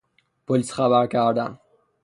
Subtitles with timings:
[0.47, 1.59] پلیس خبر کردن